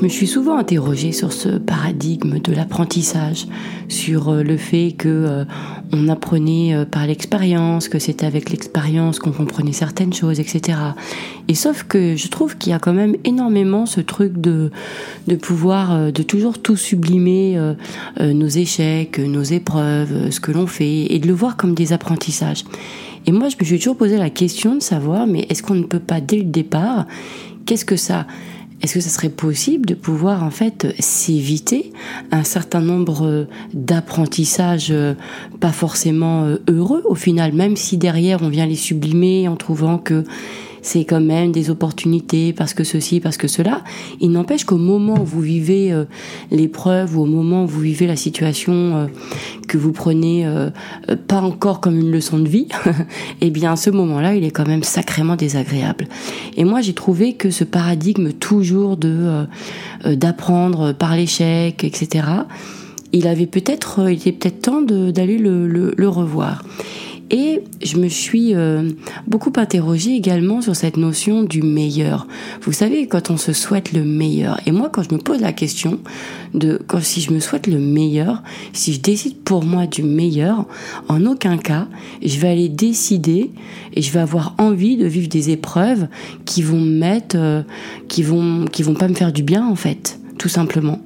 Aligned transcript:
je 0.00 0.04
me 0.06 0.08
suis 0.08 0.26
souvent 0.26 0.56
interrogée 0.56 1.12
sur 1.12 1.30
ce 1.30 1.58
paradigme 1.58 2.38
de 2.38 2.54
l'apprentissage, 2.54 3.46
sur 3.88 4.30
euh, 4.30 4.42
le 4.42 4.56
fait 4.56 4.92
que 4.92 5.08
euh, 5.08 5.44
on 5.92 6.08
apprenait 6.08 6.74
euh, 6.74 6.86
par 6.86 7.06
l'expérience, 7.06 7.86
que 7.90 7.98
c'était 7.98 8.24
avec 8.24 8.48
l'expérience 8.48 9.18
qu'on 9.18 9.32
comprenait 9.32 9.74
certaines 9.74 10.14
choses, 10.14 10.40
etc. 10.40 10.78
Et 11.48 11.54
sauf 11.54 11.82
que 11.82 12.16
je 12.16 12.28
trouve 12.28 12.56
qu'il 12.56 12.72
y 12.72 12.74
a 12.74 12.78
quand 12.78 12.94
même 12.94 13.14
énormément 13.24 13.84
ce 13.84 14.00
truc 14.00 14.40
de 14.40 14.70
de 15.26 15.36
pouvoir 15.36 16.10
de 16.10 16.22
toujours 16.22 16.62
tout 16.62 16.76
sublimer 16.76 17.58
nos 18.18 18.48
échecs, 18.48 19.18
nos 19.18 19.42
épreuves, 19.42 20.30
ce 20.30 20.40
que 20.40 20.50
l'on 20.50 20.66
fait, 20.66 21.12
et 21.12 21.18
de 21.18 21.26
le 21.26 21.34
voir 21.34 21.56
comme 21.56 21.74
des 21.74 21.92
apprentissages. 21.92 22.64
Et 23.26 23.32
moi, 23.32 23.48
je 23.48 23.56
me 23.60 23.64
suis 23.64 23.78
toujours 23.78 23.96
posé 23.96 24.16
la 24.16 24.30
question 24.30 24.76
de 24.76 24.82
savoir, 24.82 25.26
mais 25.26 25.46
est-ce 25.50 25.62
qu'on 25.62 25.74
ne 25.74 25.84
peut 25.84 26.00
pas 26.00 26.20
dès 26.20 26.38
le 26.38 26.44
départ, 26.44 27.06
qu'est-ce 27.66 27.84
que 27.84 27.96
ça 27.96 28.26
est-ce 28.82 28.94
que 28.94 29.00
ça 29.00 29.10
serait 29.10 29.28
possible 29.28 29.86
de 29.86 29.94
pouvoir 29.94 30.42
en 30.42 30.50
fait 30.50 30.94
s'éviter 30.98 31.92
un 32.30 32.44
certain 32.44 32.80
nombre 32.80 33.46
d'apprentissages 33.74 34.90
euh, 34.90 35.14
pas 35.60 35.72
forcément 35.72 36.44
euh, 36.44 36.56
heureux 36.68 37.02
au 37.04 37.14
final, 37.14 37.52
même 37.52 37.76
si 37.76 37.96
derrière 37.96 38.42
on 38.42 38.48
vient 38.48 38.66
les 38.66 38.76
sublimer 38.76 39.48
en 39.48 39.56
trouvant 39.56 39.98
que 39.98 40.24
c'est 40.82 41.04
quand 41.04 41.20
même 41.20 41.52
des 41.52 41.70
opportunités 41.70 42.52
parce 42.52 42.74
que 42.74 42.84
ceci, 42.84 43.20
parce 43.20 43.36
que 43.36 43.48
cela. 43.48 43.82
Il 44.20 44.30
n'empêche 44.30 44.64
qu'au 44.64 44.76
moment 44.76 45.20
où 45.20 45.24
vous 45.24 45.40
vivez 45.40 45.92
euh, 45.92 46.04
l'épreuve 46.50 47.16
ou 47.16 47.22
au 47.22 47.26
moment 47.26 47.64
où 47.64 47.66
vous 47.66 47.80
vivez 47.80 48.06
la 48.06 48.16
situation 48.16 48.72
euh, 48.72 49.06
que 49.68 49.78
vous 49.78 49.92
prenez 49.92 50.46
euh, 50.46 50.70
pas 51.28 51.40
encore 51.40 51.80
comme 51.80 51.98
une 51.98 52.10
leçon 52.10 52.38
de 52.38 52.48
vie, 52.48 52.68
eh 53.40 53.50
bien, 53.50 53.76
ce 53.76 53.90
moment-là, 53.90 54.34
il 54.34 54.44
est 54.44 54.50
quand 54.50 54.66
même 54.66 54.82
sacrément 54.82 55.36
désagréable. 55.36 56.08
Et 56.56 56.64
moi, 56.64 56.80
j'ai 56.80 56.94
trouvé 56.94 57.34
que 57.34 57.50
ce 57.50 57.64
paradigme 57.64 58.32
toujours 58.32 58.96
de 58.96 59.46
d'apprendre 60.04 60.92
par 60.92 61.14
l'échec, 61.14 61.84
etc. 61.84 62.24
Il 63.12 63.26
avait 63.26 63.46
peut-être, 63.46 64.08
il 64.08 64.14
était 64.14 64.32
peut-être 64.32 64.62
temps 64.62 64.82
d'aller 64.82 65.38
le, 65.38 66.08
revoir. 66.08 66.64
Et 67.30 67.62
je 67.80 67.96
me 67.96 68.08
suis 68.08 68.54
euh, 68.54 68.90
beaucoup 69.28 69.52
interrogée 69.56 70.14
également 70.14 70.60
sur 70.60 70.74
cette 70.74 70.96
notion 70.96 71.44
du 71.44 71.62
meilleur. 71.62 72.26
Vous 72.62 72.72
savez, 72.72 73.06
quand 73.06 73.30
on 73.30 73.36
se 73.36 73.52
souhaite 73.52 73.92
le 73.92 74.02
meilleur, 74.02 74.60
et 74.66 74.72
moi 74.72 74.90
quand 74.92 75.04
je 75.04 75.14
me 75.14 75.20
pose 75.20 75.40
la 75.40 75.52
question 75.52 76.00
de 76.54 76.80
quand 76.88 77.00
si 77.00 77.20
je 77.20 77.32
me 77.32 77.38
souhaite 77.38 77.68
le 77.68 77.78
meilleur, 77.78 78.42
si 78.72 78.92
je 78.92 79.00
décide 79.00 79.36
pour 79.38 79.64
moi 79.64 79.86
du 79.86 80.02
meilleur, 80.02 80.66
en 81.08 81.24
aucun 81.24 81.56
cas 81.56 81.86
je 82.22 82.38
vais 82.40 82.48
aller 82.48 82.68
décider 82.68 83.52
et 83.94 84.02
je 84.02 84.10
vais 84.10 84.20
avoir 84.20 84.54
envie 84.58 84.96
de 84.96 85.06
vivre 85.06 85.28
des 85.28 85.50
épreuves 85.50 86.08
qui 86.44 86.62
vont 86.62 86.80
me 86.80 86.98
mettre, 86.98 87.36
euh, 87.38 87.62
qui 88.08 88.24
vont, 88.24 88.64
qui 88.64 88.82
vont 88.82 88.94
pas 88.94 89.06
me 89.06 89.14
faire 89.14 89.32
du 89.32 89.44
bien 89.44 89.66
en 89.66 89.76
fait 89.76 90.18
tout 90.40 90.48
simplement. 90.48 90.98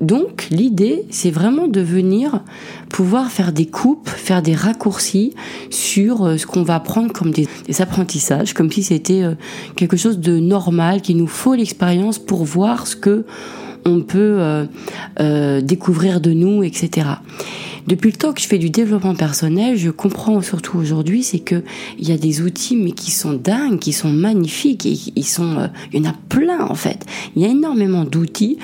Donc 0.00 0.48
l'idée, 0.50 1.04
c'est 1.08 1.30
vraiment 1.30 1.68
de 1.68 1.80
venir 1.80 2.40
pouvoir 2.88 3.30
faire 3.30 3.52
des 3.52 3.66
coupes, 3.66 4.08
faire 4.08 4.42
des 4.42 4.56
raccourcis 4.56 5.34
sur 5.70 6.26
euh, 6.26 6.36
ce 6.36 6.46
qu'on 6.46 6.64
va 6.64 6.80
prendre 6.80 7.12
comme 7.12 7.30
des, 7.30 7.46
apprentissages, 7.78 8.54
comme 8.54 8.72
si 8.72 8.82
c'était 8.82 9.22
euh, 9.22 9.34
quelque 9.76 9.96
chose 9.96 10.18
de 10.18 10.40
normal, 10.40 11.00
qu'il 11.00 11.16
nous 11.16 11.28
faut 11.28 11.54
l'expérience 11.54 12.18
pour 12.18 12.44
voir 12.44 12.88
ce 12.88 12.96
que 12.96 13.24
on 13.84 14.00
peut 14.00 14.66
euh, 15.20 15.60
découvrir 15.60 16.20
de 16.20 16.32
nous, 16.32 16.64
etc. 16.64 17.06
Depuis 17.86 18.10
le 18.10 18.16
temps 18.16 18.32
que 18.32 18.40
je 18.40 18.46
fais 18.46 18.58
du 18.58 18.70
développement 18.70 19.14
personnel, 19.14 19.76
je 19.76 19.90
comprends 19.90 20.40
surtout 20.40 20.78
aujourd'hui, 20.78 21.22
c'est 21.22 21.40
que 21.40 21.62
il 21.98 22.08
y 22.08 22.12
a 22.12 22.16
des 22.16 22.40
outils 22.40 22.76
mais 22.76 22.92
qui 22.92 23.10
sont 23.10 23.32
dingues, 23.32 23.78
qui 23.78 23.92
sont 23.92 24.10
magnifiques 24.10 24.84
ils 24.84 25.24
sont, 25.24 25.68
il 25.92 26.00
y 26.02 26.06
en 26.06 26.10
a 26.10 26.14
plein 26.28 26.64
en 26.66 26.74
fait. 26.74 27.04
Il 27.34 27.42
y 27.42 27.44
a 27.44 27.48
énormément 27.48 28.04
d'outils 28.04 28.58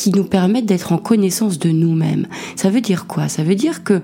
qui 0.00 0.10
nous 0.12 0.24
permettent 0.24 0.64
d'être 0.64 0.92
en 0.92 0.96
connaissance 0.96 1.58
de 1.58 1.68
nous-mêmes. 1.68 2.26
Ça 2.56 2.70
veut 2.70 2.80
dire 2.80 3.06
quoi? 3.06 3.28
Ça 3.28 3.42
veut 3.42 3.54
dire 3.54 3.84
que 3.84 4.00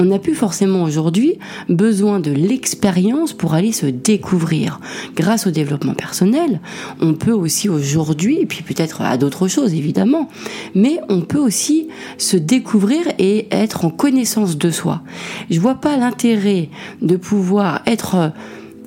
on 0.00 0.06
n'a 0.06 0.18
plus 0.18 0.34
forcément 0.34 0.82
aujourd'hui 0.82 1.38
besoin 1.68 2.18
de 2.18 2.32
l'expérience 2.32 3.32
pour 3.32 3.54
aller 3.54 3.70
se 3.70 3.86
découvrir. 3.86 4.80
Grâce 5.14 5.46
au 5.46 5.52
développement 5.52 5.94
personnel, 5.94 6.60
on 7.00 7.14
peut 7.14 7.30
aussi 7.30 7.68
aujourd'hui, 7.68 8.40
et 8.40 8.46
puis 8.46 8.64
peut-être 8.64 9.02
à 9.02 9.16
d'autres 9.18 9.46
choses 9.46 9.72
évidemment, 9.72 10.28
mais 10.74 10.98
on 11.08 11.20
peut 11.20 11.38
aussi 11.38 11.86
se 12.18 12.36
découvrir 12.36 13.06
et 13.20 13.46
être 13.52 13.84
en 13.84 13.90
connaissance 13.90 14.58
de 14.58 14.72
soi. 14.72 15.02
Je 15.48 15.60
vois 15.60 15.76
pas 15.76 15.96
l'intérêt 15.96 16.70
de 17.02 17.14
pouvoir 17.14 17.82
être 17.86 18.32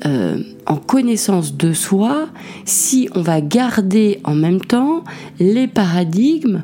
euh, 0.05 0.37
en 0.65 0.77
connaissance 0.77 1.57
de 1.57 1.73
soi 1.73 2.29
si 2.63 3.09
on 3.15 3.21
va 3.21 3.41
garder 3.41 4.21
en 4.23 4.33
même 4.33 4.61
temps 4.61 5.03
les 5.39 5.67
paradigmes 5.67 6.63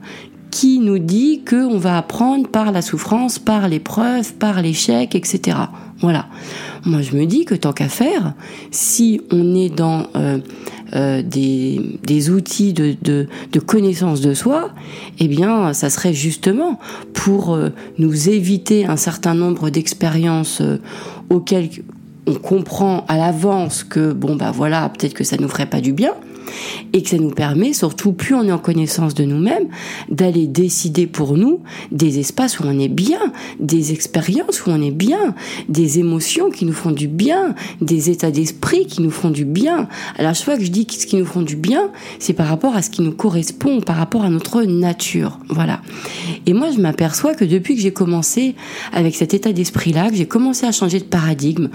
qui 0.51 0.79
nous 0.79 0.99
dit 0.99 1.43
qu'on 1.43 1.77
va 1.77 1.97
apprendre 1.97 2.47
par 2.47 2.71
la 2.71 2.81
souffrance, 2.81 3.39
par 3.39 3.67
l'épreuve, 3.67 4.33
par 4.35 4.61
l'échec, 4.61 5.15
etc. 5.15 5.57
Voilà. 5.99 6.27
Moi, 6.85 7.01
je 7.01 7.17
me 7.17 7.25
dis 7.25 7.43
que 7.43 7.55
tant 7.55 7.73
qu'à 7.73 7.89
faire, 7.89 8.35
si 8.71 9.19
on 9.31 9.53
est 9.53 9.67
dans 9.67 10.07
euh, 10.15 10.37
euh, 10.93 11.21
des, 11.21 12.29
outils 12.29 12.71
de, 12.71 13.27
connaissance 13.65 14.21
de 14.21 14.33
soi, 14.33 14.69
eh 15.19 15.27
bien, 15.27 15.73
ça 15.73 15.89
serait 15.89 16.13
justement 16.13 16.79
pour 17.13 17.59
nous 17.97 18.29
éviter 18.29 18.85
un 18.85 18.97
certain 18.97 19.33
nombre 19.33 19.69
d'expériences 19.69 20.61
auxquelles 21.29 21.69
on 22.27 22.35
comprend 22.35 23.05
à 23.07 23.17
l'avance 23.17 23.83
que 23.83 24.11
bon 24.13 24.35
bah 24.35 24.51
voilà 24.51 24.89
peut-être 24.89 25.13
que 25.13 25.23
ça 25.23 25.37
nous 25.37 25.47
ferait 25.47 25.65
pas 25.65 25.81
du 25.81 25.93
bien 25.93 26.13
et 26.93 27.01
que 27.01 27.09
ça 27.09 27.17
nous 27.17 27.31
permet, 27.31 27.73
surtout 27.73 28.13
plus 28.13 28.35
on 28.35 28.43
est 28.43 28.51
en 28.51 28.57
connaissance 28.57 29.13
de 29.13 29.23
nous-mêmes, 29.23 29.67
d'aller 30.09 30.47
décider 30.47 31.07
pour 31.07 31.37
nous 31.37 31.61
des 31.91 32.19
espaces 32.19 32.59
où 32.59 32.63
on 32.65 32.79
est 32.79 32.87
bien, 32.87 33.19
des 33.59 33.91
expériences 33.91 34.65
où 34.65 34.69
on 34.69 34.81
est 34.81 34.91
bien, 34.91 35.35
des 35.69 35.99
émotions 35.99 36.49
qui 36.49 36.65
nous 36.65 36.73
font 36.73 36.91
du 36.91 37.07
bien, 37.07 37.55
des 37.81 38.09
états 38.09 38.31
d'esprit 38.31 38.85
qui 38.85 39.01
nous 39.01 39.11
font 39.11 39.29
du 39.29 39.45
bien. 39.45 39.87
Alors 40.17 40.33
chaque 40.33 40.45
fois 40.45 40.57
que 40.57 40.63
je 40.63 40.71
dis 40.71 40.87
ce 40.89 41.05
qui 41.05 41.15
nous 41.15 41.25
font 41.25 41.41
du 41.41 41.55
bien, 41.55 41.89
c'est 42.19 42.33
par 42.33 42.47
rapport 42.47 42.75
à 42.75 42.81
ce 42.81 42.89
qui 42.89 43.01
nous 43.01 43.11
correspond, 43.11 43.81
par 43.81 43.97
rapport 43.97 44.23
à 44.23 44.29
notre 44.29 44.63
nature. 44.63 45.39
Voilà. 45.49 45.81
Et 46.45 46.53
moi, 46.53 46.69
je 46.71 46.79
m'aperçois 46.79 47.33
que 47.33 47.45
depuis 47.45 47.75
que 47.75 47.81
j'ai 47.81 47.93
commencé 47.93 48.55
avec 48.93 49.15
cet 49.15 49.33
état 49.33 49.51
d'esprit-là, 49.51 50.09
que 50.09 50.15
j'ai 50.15 50.27
commencé 50.27 50.65
à 50.65 50.71
changer 50.71 50.99
de 50.99 51.05
paradigme 51.05 51.69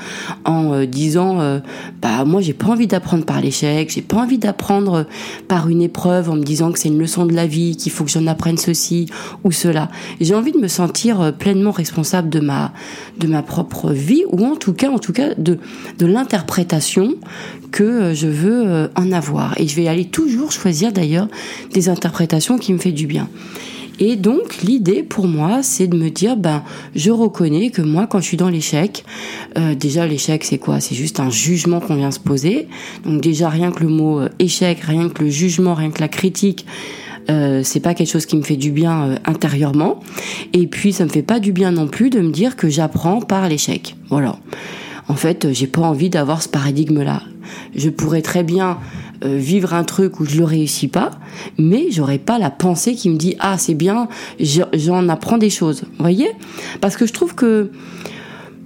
en 0.44 0.72
euh, 0.72 0.86
disant, 0.86 1.40
euh, 1.40 1.60
bah 2.00 2.24
moi, 2.24 2.40
j'ai 2.40 2.52
pas 2.52 2.68
envie 2.68 2.86
d'apprendre 2.86 3.24
par 3.24 3.40
l'échec, 3.40 3.90
j'ai 3.90 4.02
pas 4.02 4.18
envie 4.18 4.38
d'apprendre 4.38 4.59
prendre 4.60 5.06
par 5.48 5.70
une 5.70 5.80
épreuve 5.80 6.28
en 6.28 6.36
me 6.36 6.44
disant 6.44 6.70
que 6.70 6.78
c'est 6.78 6.88
une 6.88 6.98
leçon 6.98 7.24
de 7.24 7.34
la 7.34 7.46
vie, 7.46 7.76
qu'il 7.76 7.90
faut 7.90 8.04
que 8.04 8.10
j'en 8.10 8.26
apprenne 8.26 8.58
ceci 8.58 9.06
ou 9.42 9.52
cela. 9.52 9.88
J'ai 10.20 10.34
envie 10.34 10.52
de 10.52 10.58
me 10.58 10.68
sentir 10.68 11.20
euh, 11.20 11.32
pleinement 11.32 11.70
responsable 11.70 12.28
de 12.28 12.40
ma 12.40 12.72
de 13.18 13.26
ma 13.26 13.42
propre 13.42 13.90
vie 13.90 14.24
ou 14.30 14.44
en 14.44 14.56
tout 14.56 14.74
cas 14.74 14.90
en 14.90 14.98
tout 14.98 15.14
cas 15.14 15.34
de 15.34 15.58
de 15.98 16.06
l'interprétation 16.06 17.14
que 17.72 17.82
euh, 17.82 18.14
je 18.14 18.28
veux 18.28 18.62
euh, 18.66 18.88
en 18.96 19.12
avoir 19.12 19.58
et 19.58 19.66
je 19.66 19.74
vais 19.76 19.88
aller 19.88 20.04
toujours 20.04 20.52
choisir 20.52 20.92
d'ailleurs 20.92 21.28
des 21.72 21.88
interprétations 21.88 22.58
qui 22.58 22.74
me 22.74 22.78
fait 22.78 22.92
du 22.92 23.06
bien. 23.06 23.28
Et 24.00 24.16
donc 24.16 24.62
l'idée 24.62 25.02
pour 25.02 25.28
moi, 25.28 25.62
c'est 25.62 25.86
de 25.86 25.96
me 25.96 26.08
dire, 26.08 26.36
ben, 26.36 26.62
je 26.94 27.10
reconnais 27.10 27.70
que 27.70 27.82
moi, 27.82 28.06
quand 28.06 28.18
je 28.18 28.24
suis 28.24 28.36
dans 28.36 28.48
l'échec, 28.48 29.04
euh, 29.58 29.74
déjà 29.74 30.06
l'échec, 30.06 30.42
c'est 30.44 30.58
quoi? 30.58 30.80
C'est 30.80 30.94
juste 30.94 31.20
un 31.20 31.30
jugement 31.30 31.80
qu'on 31.80 31.96
vient 31.96 32.10
se 32.10 32.18
poser. 32.18 32.66
Donc 33.04 33.20
déjà 33.20 33.48
rien 33.48 33.70
que 33.70 33.82
le 33.82 33.90
mot 33.90 34.20
euh, 34.20 34.28
échec, 34.38 34.80
rien 34.80 35.08
que 35.10 35.22
le 35.22 35.30
jugement, 35.30 35.74
rien 35.74 35.90
que 35.90 36.00
la 36.00 36.08
critique. 36.08 36.64
Euh, 37.28 37.60
c'est 37.62 37.80
pas 37.80 37.94
quelque 37.94 38.10
chose 38.10 38.26
qui 38.26 38.36
me 38.36 38.42
fait 38.42 38.56
du 38.56 38.72
bien 38.72 39.02
euh, 39.02 39.16
intérieurement 39.24 40.00
et 40.52 40.66
puis 40.66 40.92
ça 40.92 41.04
me 41.04 41.10
fait 41.10 41.22
pas 41.22 41.38
du 41.38 41.52
bien 41.52 41.70
non 41.70 41.86
plus 41.86 42.10
de 42.10 42.20
me 42.20 42.30
dire 42.30 42.56
que 42.56 42.68
j'apprends 42.68 43.20
par 43.20 43.46
l'échec 43.48 43.94
voilà 44.08 44.38
en 45.06 45.14
fait 45.14 45.52
j'ai 45.52 45.66
pas 45.66 45.82
envie 45.82 46.08
d'avoir 46.08 46.42
ce 46.42 46.48
paradigme 46.48 47.02
là 47.02 47.22
je 47.76 47.90
pourrais 47.90 48.22
très 48.22 48.42
bien 48.42 48.78
euh, 49.24 49.36
vivre 49.36 49.74
un 49.74 49.84
truc 49.84 50.18
où 50.20 50.24
je 50.24 50.38
le 50.38 50.44
réussis 50.44 50.88
pas, 50.88 51.10
mais 51.58 51.90
j'aurais 51.90 52.18
pas 52.18 52.38
la 52.38 52.50
pensée 52.50 52.94
qui 52.94 53.10
me 53.10 53.16
dit 53.16 53.36
ah 53.38 53.58
c'est 53.58 53.74
bien, 53.74 54.08
j'en 54.38 55.08
apprends 55.08 55.38
des 55.38 55.50
choses. 55.50 55.82
Voyez? 55.98 56.30
Parce 56.80 56.96
que 56.96 57.06
je 57.06 57.12
trouve 57.12 57.34
que 57.34 57.70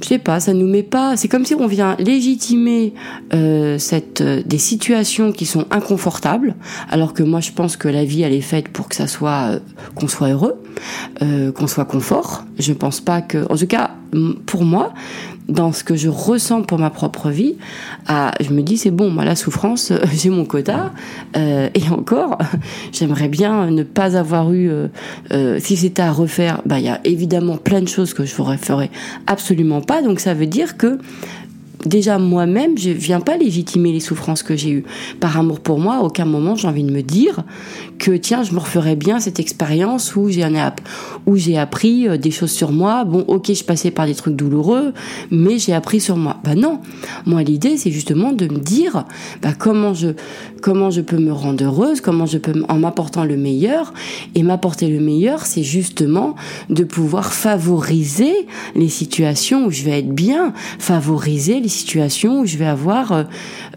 je 0.00 0.08
sais 0.08 0.18
pas, 0.18 0.38
ça 0.38 0.52
nous 0.52 0.66
met 0.66 0.82
pas. 0.82 1.16
C'est 1.16 1.28
comme 1.28 1.44
si 1.44 1.54
on 1.54 1.66
vient 1.66 1.96
légitimer 1.98 2.94
euh, 3.32 3.78
cette 3.78 4.20
euh, 4.20 4.42
des 4.44 4.58
situations 4.58 5.32
qui 5.32 5.46
sont 5.46 5.66
inconfortables, 5.70 6.54
alors 6.88 7.14
que 7.14 7.22
moi 7.22 7.40
je 7.40 7.52
pense 7.52 7.76
que 7.76 7.88
la 7.88 8.04
vie 8.04 8.22
elle 8.22 8.34
est 8.34 8.40
faite 8.40 8.68
pour 8.68 8.88
que 8.88 8.94
ça 8.94 9.06
soit 9.06 9.60
qu'on 9.94 10.08
soit 10.08 10.28
heureux, 10.28 10.62
qu'on 11.20 11.66
soit 11.66 11.84
confort. 11.84 12.44
Je 12.58 12.72
pense 12.72 13.00
pas 13.00 13.22
que, 13.22 13.44
en 13.50 13.56
tout 13.56 13.66
cas 13.66 13.90
pour 14.46 14.64
moi, 14.64 14.94
dans 15.48 15.72
ce 15.72 15.84
que 15.84 15.94
je 15.96 16.08
ressens 16.08 16.62
pour 16.62 16.78
ma 16.78 16.90
propre 16.90 17.30
vie, 17.30 17.56
je 18.08 18.50
me 18.50 18.62
dis 18.62 18.76
c'est 18.76 18.90
bon, 18.90 19.10
moi 19.10 19.24
la 19.24 19.36
souffrance, 19.36 19.92
j'ai 20.14 20.30
mon 20.30 20.44
quota, 20.44 20.92
euh, 21.36 21.68
et 21.74 21.88
encore, 21.90 22.38
j'aimerais 22.92 23.28
bien 23.28 23.70
ne 23.70 23.82
pas 23.82 24.16
avoir 24.16 24.52
eu, 24.52 24.70
euh, 24.70 24.88
euh, 25.32 25.58
si 25.60 25.76
c'était 25.76 26.02
à 26.02 26.12
refaire, 26.12 26.62
bah 26.64 26.78
il 26.78 26.84
y 26.84 26.88
a 26.88 27.00
évidemment 27.04 27.56
plein 27.56 27.80
de 27.80 27.88
choses 27.88 28.14
que 28.14 28.24
je 28.24 28.32
ferais, 28.32 28.56
ferais 28.56 28.90
absolument 29.26 29.80
pas, 29.80 30.02
donc 30.02 30.20
ça 30.20 30.34
veut 30.34 30.46
dire 30.46 30.76
que 30.76 30.98
déjà 31.86 32.18
moi-même, 32.18 32.78
je 32.78 32.90
viens 32.90 33.20
pas 33.20 33.36
légitimer 33.36 33.92
les 33.92 34.00
souffrances 34.00 34.42
que 34.42 34.56
j'ai 34.56 34.70
eues. 34.70 34.84
Par 35.20 35.38
amour 35.38 35.60
pour 35.60 35.78
moi, 35.78 35.96
à 35.96 36.00
aucun 36.00 36.24
moment 36.24 36.54
j'ai 36.54 36.68
envie 36.68 36.84
de 36.84 36.90
me 36.90 37.02
dire 37.02 37.44
que 37.98 38.12
tiens, 38.12 38.42
je 38.42 38.52
me 38.52 38.58
referais 38.58 38.96
bien 38.96 39.20
cette 39.20 39.40
expérience 39.40 40.16
où 40.16 40.28
j'ai 40.28 41.58
appris 41.58 42.08
euh, 42.08 42.16
des 42.16 42.30
choses 42.30 42.52
sur 42.52 42.72
moi. 42.72 43.04
Bon, 43.04 43.24
ok, 43.28 43.52
je 43.52 43.64
passais 43.64 43.90
par 43.90 44.06
des 44.06 44.14
trucs 44.14 44.36
douloureux, 44.36 44.92
mais 45.30 45.58
j'ai 45.58 45.72
appris 45.72 46.00
sur 46.00 46.16
moi. 46.16 46.38
Bah 46.44 46.54
non, 46.54 46.80
moi 47.26 47.42
l'idée 47.42 47.76
c'est 47.76 47.90
justement 47.90 48.32
de 48.32 48.46
me 48.46 48.58
dire 48.58 49.04
bah, 49.42 49.52
comment 49.56 49.94
je 49.94 50.08
comment 50.62 50.90
je 50.90 51.02
peux 51.02 51.18
me 51.18 51.32
rendre 51.32 51.62
heureuse, 51.62 52.00
comment 52.00 52.26
je 52.26 52.38
peux 52.38 52.64
en 52.68 52.78
m'apportant 52.78 53.24
le 53.24 53.36
meilleur. 53.36 53.92
Et 54.34 54.42
m'apporter 54.42 54.88
le 54.88 55.00
meilleur, 55.00 55.44
c'est 55.44 55.62
justement 55.62 56.34
de 56.70 56.84
pouvoir 56.84 57.32
favoriser 57.32 58.34
les 58.74 58.88
situations 58.88 59.66
où 59.66 59.70
je 59.70 59.82
vais 59.82 59.98
être 59.98 60.14
bien, 60.14 60.52
favoriser 60.78 61.60
les 61.64 61.69
situations 61.69 62.40
où 62.40 62.46
je 62.46 62.56
vais 62.56 62.66
avoir 62.66 63.12
euh, 63.12 63.25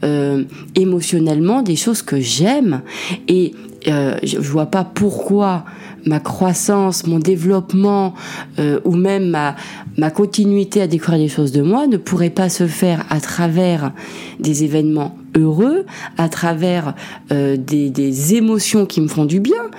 euh, 0.03 0.43
émotionnellement 0.75 1.63
des 1.63 1.75
choses 1.75 2.01
que 2.03 2.19
j'aime. 2.19 2.81
Et 3.27 3.53
euh, 3.87 4.17
je 4.21 4.37
vois 4.37 4.67
pas 4.67 4.83
pourquoi 4.83 5.65
ma 6.05 6.19
croissance, 6.19 7.07
mon 7.07 7.19
développement 7.19 8.13
euh, 8.59 8.79
ou 8.85 8.95
même 8.95 9.29
ma, 9.29 10.11
continuité 10.11 10.81
à 10.81 10.87
découvrir 10.87 11.19
des 11.19 11.29
choses 11.29 11.51
de 11.51 11.61
moi 11.61 11.87
ne 11.87 11.97
pourrait 11.97 12.29
pas 12.29 12.49
se 12.49 12.67
faire 12.67 13.05
à 13.09 13.19
travers 13.19 13.91
des 14.39 14.63
événements 14.63 15.17
heureux, 15.35 15.85
à 16.17 16.29
travers 16.29 16.93
des, 17.29 17.89
des, 17.89 18.35
émotions 18.35 18.85
qui 18.85 19.01
me 19.01 19.07
font 19.07 19.25
du 19.25 19.39
bien. 19.39 19.71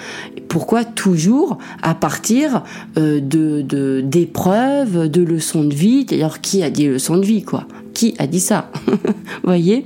Pourquoi 0.49 0.85
toujours 0.85 1.59
à 1.83 1.95
partir 1.95 2.63
de 2.97 4.01
d'épreuves, 4.01 5.09
de, 5.09 5.23
leçons 5.23 5.65
de 5.65 5.75
vie 5.75 6.05
D'ailleurs, 6.05 6.41
qui 6.41 6.63
a 6.63 6.71
dit 6.71 6.89
leçons 6.89 7.17
de 7.17 7.25
vie, 7.25 7.43
quoi 7.43 7.67
Qui 7.99 8.15
a 8.19 8.29
dit 8.29 8.39
ça 8.39 8.71
Voyez 9.43 9.85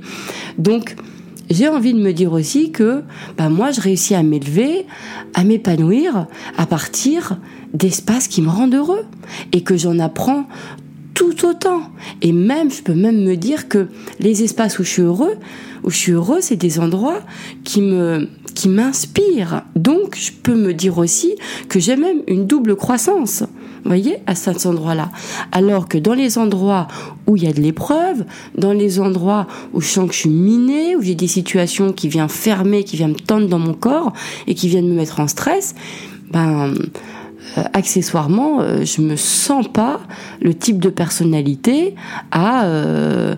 Donc, 0.59 0.95
j'ai 1.49 1.67
envie 1.67 1.95
de 1.95 1.99
me 1.99 2.13
dire 2.13 2.31
aussi 2.31 2.69
que 2.69 3.01
bah, 3.39 3.49
moi, 3.49 3.71
je 3.71 3.81
réussis 3.81 4.13
à 4.13 4.21
m'élever, 4.21 4.85
à 5.33 5.43
m'épanouir 5.43 6.27
à 6.55 6.67
partir 6.67 7.39
d'espaces 7.73 8.27
qui 8.27 8.43
me 8.43 8.49
rendent 8.49 8.75
heureux 8.75 9.03
et 9.51 9.61
que 9.61 9.77
j'en 9.77 9.97
apprends 9.97 10.45
tout 11.15 11.43
autant. 11.43 11.81
Et 12.21 12.33
même, 12.33 12.69
je 12.69 12.83
peux 12.83 12.93
même 12.93 13.23
me 13.23 13.35
dire 13.35 13.67
que 13.67 13.87
les 14.19 14.43
espaces 14.43 14.77
où 14.77 14.83
je 14.83 14.89
suis 14.89 15.01
heureux, 15.01 15.33
où 15.83 15.89
je 15.89 15.97
suis 15.97 16.11
heureux, 16.11 16.37
c'est 16.39 16.55
des 16.55 16.79
endroits 16.79 17.23
qui 17.63 17.81
me, 17.81 18.29
qui 18.53 18.69
m'inspirent. 18.69 19.63
Donc, 19.75 20.15
je 20.19 20.31
peux 20.31 20.53
me 20.53 20.71
dire 20.71 20.99
aussi 20.99 21.33
que 21.67 21.79
j'ai 21.79 21.95
même 21.95 22.21
une 22.27 22.45
double 22.45 22.75
croissance. 22.75 23.43
Voyez, 23.85 24.17
à 24.27 24.35
cet 24.35 24.65
endroit-là. 24.65 25.09
Alors 25.51 25.87
que 25.87 25.97
dans 25.97 26.13
les 26.13 26.37
endroits 26.37 26.87
où 27.27 27.35
il 27.35 27.43
y 27.43 27.47
a 27.47 27.53
de 27.53 27.61
l'épreuve, 27.61 28.23
dans 28.57 28.71
les 28.71 28.99
endroits 28.99 29.45
où 29.73 29.81
je 29.81 29.87
sens 29.87 30.07
que 30.07 30.13
je 30.13 30.19
suis 30.19 30.29
minée, 30.29 30.95
où 30.95 31.01
j'ai 31.01 31.15
des 31.15 31.27
situations 31.27 31.91
qui 31.91 32.07
viennent 32.07 32.29
fermer, 32.29 32.83
qui 32.83 32.95
viennent 32.95 33.11
me 33.11 33.19
tendre 33.19 33.47
dans 33.47 33.59
mon 33.59 33.73
corps 33.73 34.13
et 34.47 34.55
qui 34.55 34.69
viennent 34.69 34.87
me 34.87 34.95
mettre 34.95 35.19
en 35.19 35.27
stress, 35.27 35.75
ben, 36.31 36.73
euh, 37.57 37.63
accessoirement, 37.73 38.61
euh, 38.61 38.85
je 38.85 39.01
me 39.01 39.15
sens 39.15 39.67
pas 39.67 39.99
le 40.41 40.53
type 40.53 40.79
de 40.79 40.89
personnalité 40.89 41.93
à, 42.31 42.65
euh, 42.65 43.35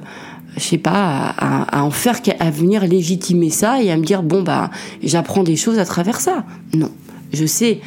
je 0.56 0.62
sais 0.62 0.78
pas, 0.78 1.34
à, 1.38 1.84
en 1.84 1.92
faire, 1.92 2.20
à 2.40 2.50
venir 2.50 2.86
légitimer 2.86 3.50
ça 3.50 3.82
et 3.82 3.92
à 3.92 3.98
me 3.98 4.04
dire 4.04 4.24
bon 4.24 4.42
bah 4.42 4.70
j'apprends 5.04 5.44
des 5.44 5.58
choses 5.58 5.80
à 5.80 5.86
travers 5.86 6.22
ça. 6.22 6.46
Non, 6.74 6.92
je 7.34 7.46
sais 7.46 7.82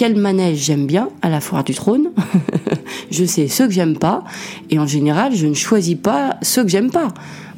quel 0.00 0.16
manège 0.16 0.56
j'aime 0.56 0.86
bien 0.86 1.10
à 1.20 1.28
la 1.28 1.42
foire 1.42 1.62
du 1.62 1.74
trône. 1.74 2.12
je 3.10 3.22
sais 3.26 3.48
ceux 3.48 3.66
que 3.66 3.74
j'aime 3.74 3.98
pas 3.98 4.24
et 4.70 4.78
en 4.78 4.86
général 4.86 5.34
je 5.34 5.46
ne 5.46 5.52
choisis 5.52 5.94
pas 5.94 6.38
ceux 6.40 6.62
que 6.62 6.70
j'aime 6.70 6.90
pas. 6.90 7.08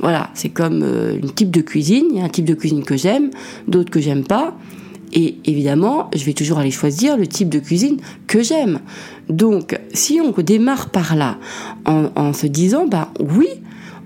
Voilà, 0.01 0.29
c'est 0.35 0.49
comme 0.49 0.83
une 0.83 1.31
type 1.31 1.53
de 1.53 1.61
cuisine. 1.61 2.07
Il 2.11 2.17
y 2.17 2.21
a 2.21 2.25
un 2.25 2.29
type 2.29 2.45
de 2.45 2.55
cuisine 2.55 2.83
que 2.83 2.97
j'aime, 2.97 3.31
d'autres 3.69 3.93
que 3.93 4.01
j'aime 4.01 4.25
pas. 4.25 4.57
Et 5.13 5.37
évidemment, 5.45 6.11
je 6.17 6.25
vais 6.25 6.33
toujours 6.33 6.59
aller 6.59 6.73
choisir 6.73 7.17
le 7.17 7.29
type 7.29 7.49
de 7.49 7.61
cuisine 7.61 7.99
que 8.27 8.43
j'aime. 8.43 8.81
Donc, 9.29 9.79
si 9.95 10.21
on 10.21 10.33
démarre 10.43 10.91
par 10.91 11.15
là, 11.15 11.39
en, 11.85 12.09
en 12.17 12.33
se 12.33 12.49
disant, 12.49 12.89
bah 12.89 13.13
oui, 13.21 13.47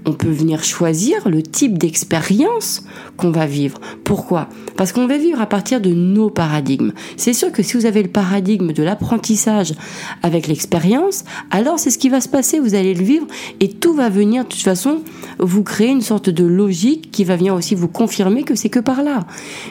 on 0.07 0.13
peut 0.13 0.31
venir 0.31 0.63
choisir 0.63 1.29
le 1.29 1.43
type 1.43 1.79
d'expérience 1.79 2.85
qu'on 3.17 3.33
va 3.33 3.47
vivre. 3.47 3.81
Pourquoi? 4.05 4.49
Parce 4.77 4.93
qu'on 4.93 5.07
va 5.07 5.19
vivre 5.19 5.41
à 5.41 5.47
partir 5.47 5.81
de 5.81 5.91
nos 5.91 6.31
paradigmes. 6.31 6.93
C'est 7.17 7.33
sûr 7.33 7.51
que 7.51 7.63
si 7.63 7.77
vous 7.77 7.87
avez 7.87 8.03
le 8.03 8.09
paradigme 8.09 8.73
de 8.73 8.83
l'apprentissage 8.83 9.75
avec 10.23 10.47
l'expérience, 10.47 11.25
alors 11.51 11.79
c'est 11.79 11.91
ce 11.91 11.99
qui 11.99 12.09
va 12.09 12.21
se 12.21 12.29
passer, 12.29 12.61
vous 12.61 12.75
allez 12.75 12.95
le 12.95 13.03
vivre 13.03 13.27
et 13.59 13.69
tout 13.69 13.95
va 13.95 14.09
venir 14.09 14.45
de 14.45 14.49
toute 14.49 14.61
façon 14.61 15.03
vous 15.41 15.65
créer 15.65 15.89
une 15.89 16.01
sorte 16.03 16.31
de 16.31 16.45
logique 16.45 17.11
qui 17.11 17.25
va 17.25 17.37
venir 17.37 17.55
aussi 17.55 17.75
vous 17.75 17.89
confirmer 17.89 18.45
que 18.45 18.55
c'est 18.55 18.69
que 18.69 18.81
par 18.81 19.03
là. 19.03 19.27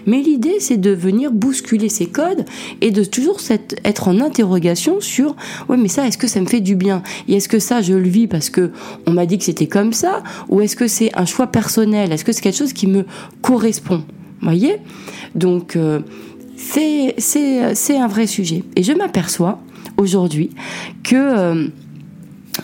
Mais 0.05 0.21
l'idée 0.21 0.57
c'est 0.59 0.77
de 0.77 0.91
venir 0.91 1.31
bousculer 1.31 1.89
ces 1.89 2.07
codes 2.07 2.45
et 2.81 2.91
de 2.91 3.03
toujours 3.03 3.39
être 3.83 4.07
en 4.09 4.19
interrogation 4.19 4.99
sur 4.99 5.35
ouais 5.69 5.77
mais 5.77 5.87
ça 5.87 6.07
est-ce 6.07 6.17
que 6.17 6.27
ça 6.27 6.41
me 6.41 6.45
fait 6.45 6.61
du 6.61 6.75
bien? 6.75 7.03
Et 7.27 7.35
est-ce 7.35 7.47
que 7.47 7.59
ça 7.59 7.81
je 7.81 7.93
le 7.93 8.09
vis 8.09 8.27
parce 8.27 8.49
que 8.49 8.71
on 9.05 9.11
m'a 9.11 9.25
dit 9.25 9.37
que 9.37 9.45
c'était 9.45 9.67
comme 9.67 9.93
ça? 9.93 10.23
Ou 10.49 10.61
est-ce 10.61 10.75
que 10.75 10.87
c'est 10.87 11.11
un 11.17 11.25
choix 11.25 11.47
personnel? 11.47 12.11
Est-ce 12.11 12.25
que 12.25 12.31
c'est 12.31 12.41
quelque 12.41 12.57
chose 12.57 12.73
qui 12.73 12.87
me 12.87 13.05
correspond? 13.41 14.03
Voyez? 14.41 14.77
Donc, 15.33 15.75
euh, 15.75 16.01
c'est 16.57 17.15
un 17.97 18.07
vrai 18.07 18.27
sujet. 18.27 18.63
Et 18.75 18.83
je 18.83 18.93
m'aperçois 18.93 19.59
aujourd'hui 19.97 20.49
que... 21.03 21.15
Euh, 21.15 21.67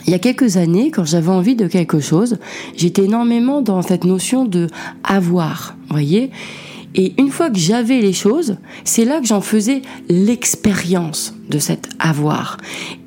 il 0.07 0.11
y 0.11 0.13
a 0.13 0.19
quelques 0.19 0.55
années, 0.55 0.89
quand 0.89 1.03
j'avais 1.03 1.31
envie 1.31 1.55
de 1.55 1.67
quelque 1.67 1.99
chose, 1.99 2.37
j'étais 2.77 3.03
énormément 3.03 3.61
dans 3.61 3.81
cette 3.81 4.05
notion 4.05 4.45
de 4.45 4.67
avoir, 5.03 5.75
voyez? 5.89 6.31
Et 6.95 7.13
une 7.17 7.29
fois 7.29 7.49
que 7.49 7.57
j'avais 7.57 7.99
les 8.01 8.13
choses, 8.13 8.57
c'est 8.83 9.05
là 9.05 9.19
que 9.19 9.25
j'en 9.25 9.41
faisais 9.41 9.81
l'expérience 10.09 11.33
de 11.49 11.57
cet 11.57 11.89
avoir. 11.99 12.57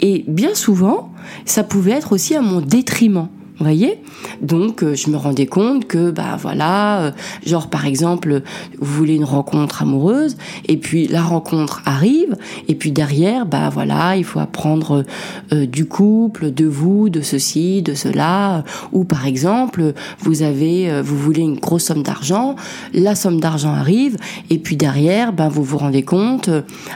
Et 0.00 0.24
bien 0.26 0.54
souvent, 0.54 1.12
ça 1.44 1.64
pouvait 1.64 1.92
être 1.92 2.12
aussi 2.12 2.34
à 2.34 2.40
mon 2.40 2.60
détriment. 2.60 3.28
Vous 3.58 3.64
voyez. 3.64 4.02
Donc 4.42 4.82
euh, 4.82 4.96
je 4.96 5.10
me 5.10 5.16
rendais 5.16 5.46
compte 5.46 5.86
que 5.86 6.10
bah 6.10 6.36
voilà, 6.40 7.02
euh, 7.02 7.10
genre 7.46 7.70
par 7.70 7.86
exemple, 7.86 8.42
vous 8.80 8.94
voulez 8.96 9.14
une 9.14 9.24
rencontre 9.24 9.82
amoureuse 9.82 10.36
et 10.66 10.76
puis 10.76 11.06
la 11.06 11.22
rencontre 11.22 11.80
arrive 11.84 12.36
et 12.66 12.74
puis 12.74 12.90
derrière 12.90 13.46
bah 13.46 13.70
voilà, 13.70 14.16
il 14.16 14.24
faut 14.24 14.40
apprendre 14.40 15.04
euh, 15.52 15.66
du 15.66 15.86
couple, 15.86 16.50
de 16.50 16.64
vous, 16.64 17.10
de 17.10 17.20
ceci, 17.20 17.80
de 17.80 17.94
cela. 17.94 18.64
Ou 18.90 19.04
par 19.04 19.24
exemple, 19.24 19.94
vous 20.18 20.42
avez 20.42 21.00
vous 21.02 21.16
voulez 21.16 21.42
une 21.42 21.58
grosse 21.60 21.84
somme 21.84 22.02
d'argent, 22.02 22.56
la 22.92 23.14
somme 23.14 23.38
d'argent 23.38 23.72
arrive 23.72 24.16
et 24.50 24.58
puis 24.58 24.76
derrière 24.76 25.32
bah 25.32 25.48
vous 25.48 25.62
vous 25.62 25.78
rendez 25.78 26.02
compte 26.02 26.50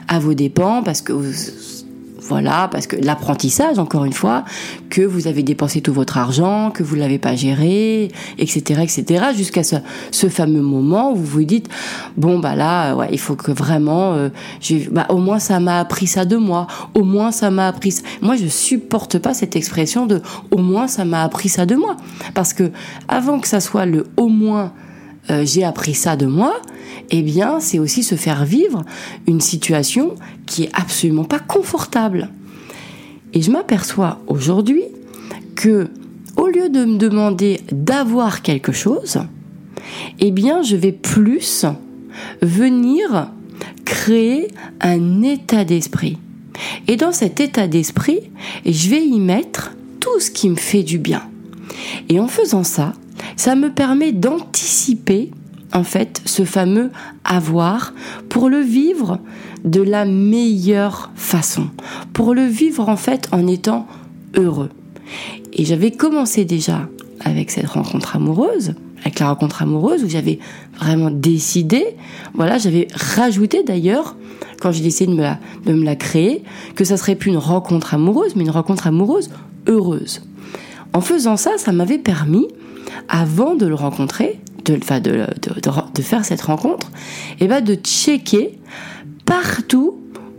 à 0.08 0.18
vos 0.18 0.34
dépens 0.34 0.82
parce 0.82 1.02
que 1.02 1.12
vous, 1.12 1.77
voilà, 2.28 2.68
parce 2.70 2.87
que 2.87 2.97
l'apprentissage, 2.97 3.78
encore 3.78 4.04
une 4.04 4.12
fois, 4.12 4.44
que 4.90 5.00
vous 5.00 5.26
avez 5.26 5.42
dépensé 5.42 5.80
tout 5.80 5.94
votre 5.94 6.18
argent, 6.18 6.70
que 6.70 6.82
vous 6.82 6.94
l'avez 6.94 7.18
pas 7.18 7.35
géré, 7.35 8.11
etc., 8.38 8.82
etc., 8.82 9.26
jusqu'à 9.35 9.62
ce, 9.62 10.28
fameux 10.28 10.61
moment 10.61 11.12
où 11.12 11.16
vous 11.16 11.25
vous 11.25 11.44
dites, 11.44 11.68
bon 12.18 12.38
bah 12.38 12.54
là, 12.54 12.94
ouais, 12.94 13.08
il 13.12 13.18
faut 13.18 13.35
que 13.35 13.50
vraiment, 13.50 14.12
euh, 14.12 14.28
bah, 14.90 15.06
au 15.08 15.16
moins 15.16 15.38
ça 15.38 15.58
m'a 15.58 15.80
appris 15.80 16.06
ça 16.06 16.26
de 16.26 16.37
moi, 16.37 16.66
au 16.94 17.02
moins 17.02 17.32
ça 17.32 17.50
m'a 17.50 17.68
appris. 17.68 17.92
Ça. 17.92 18.02
Moi, 18.20 18.37
je 18.37 18.47
supporte 18.47 19.18
pas 19.18 19.32
cette 19.32 19.56
expression 19.56 20.04
de, 20.04 20.20
au 20.50 20.58
moins 20.58 20.87
ça 20.87 21.06
m'a 21.06 21.23
appris 21.23 21.49
ça 21.49 21.64
de 21.64 21.76
moi, 21.76 21.97
parce 22.35 22.52
que 22.52 22.70
avant 23.08 23.40
que 23.40 23.49
ça 23.49 23.61
soit 23.61 23.87
le 23.87 24.06
au 24.18 24.28
moins 24.28 24.73
euh, 25.30 25.44
j'ai 25.44 25.64
appris 25.64 25.94
ça 25.94 26.16
de 26.16 26.26
moi, 26.26 26.54
eh 27.10 27.22
bien, 27.22 27.60
c'est 27.60 27.78
aussi 27.78 28.02
se 28.02 28.14
faire 28.14 28.44
vivre 28.44 28.84
une 29.26 29.40
situation 29.40 30.14
qui 30.46 30.64
est 30.64 30.70
absolument 30.74 31.24
pas 31.24 31.38
confortable. 31.38 32.30
Et 33.32 33.42
je 33.42 33.50
m'aperçois 33.50 34.20
aujourd'hui 34.26 34.84
que, 35.54 35.88
au 36.36 36.46
lieu 36.46 36.68
de 36.68 36.84
me 36.84 36.98
demander 36.98 37.60
d'avoir 37.72 38.42
quelque 38.42 38.72
chose, 38.72 39.20
eh 40.18 40.30
bien, 40.30 40.62
je 40.62 40.76
vais 40.76 40.92
plus 40.92 41.64
venir 42.42 43.30
créer 43.84 44.48
un 44.80 45.22
état 45.22 45.64
d'esprit. 45.64 46.18
Et 46.88 46.96
dans 46.96 47.12
cet 47.12 47.40
état 47.40 47.68
d'esprit, 47.68 48.20
je 48.66 48.90
vais 48.90 49.04
y 49.04 49.20
mettre 49.20 49.72
tout 50.00 50.20
ce 50.20 50.30
qui 50.30 50.48
me 50.48 50.56
fait 50.56 50.82
du 50.82 50.98
bien. 50.98 51.22
Et 52.08 52.18
en 52.20 52.28
faisant 52.28 52.64
ça, 52.64 52.92
ça 53.36 53.54
me 53.54 53.70
permet 53.70 54.12
d'anticiper 54.12 55.30
en 55.78 55.85
fait 55.85 56.20
ce 56.25 56.44
fameux 56.44 56.90
avoir 57.25 57.94
pour 58.28 58.50
le 58.50 58.58
vivre 58.58 59.20
de 59.64 59.80
la 59.80 60.04
meilleure 60.04 61.11
façon, 61.14 61.68
pour 62.12 62.35
le 62.35 62.44
vivre 62.44 62.88
en 62.88 62.97
fait 62.97 63.28
en 63.32 63.47
étant 63.47 63.87
heureux. 64.37 64.70
Et 65.52 65.64
j'avais 65.64 65.90
commencé 65.90 66.44
déjà 66.44 66.88
avec 67.20 67.50
cette 67.50 67.68
rencontre 67.68 68.16
amoureuse, 68.16 68.75
avec 69.00 69.20
la 69.20 69.28
rencontre 69.28 69.62
amoureuse 69.62 70.04
où 70.04 70.08
j'avais 70.08 70.40
vraiment 70.78 71.11
décidé, 71.11 71.97
voilà, 72.35 72.58
j'avais 72.58 72.88
rajouté 72.92 73.62
d'ailleurs 73.62 74.16
quand 74.61 74.73
j'ai 74.73 74.82
décidé 74.82 75.12
de 75.12 75.16
me, 75.16 75.23
la, 75.23 75.38
de 75.64 75.73
me 75.73 75.85
la 75.85 75.97
créer, 75.97 76.42
que 76.75 76.85
ça 76.85 76.97
serait 76.97 77.14
plus 77.14 77.30
une 77.30 77.38
rencontre 77.38 77.94
amoureuse, 77.94 78.35
mais 78.35 78.42
une 78.42 78.50
rencontre 78.50 78.88
amoureuse 78.88 79.30
heureuse. 79.68 80.23
En 80.92 81.00
faisant 81.00 81.37
ça, 81.37 81.52
ça 81.58 81.70
m'avait 81.70 81.99
permis, 81.99 82.49
avant 83.08 83.54
de 83.54 83.66
le 83.66 83.75
rencontrer, 83.75 84.40
de, 84.70 86.02
faire 86.02 86.25
cette 86.25 86.42
rencontre, 86.42 86.88
et 87.40 87.44
eh 87.44 87.48
ben 87.48 87.62
de 87.62 87.75
checker 87.75 88.58
partout 89.25 89.98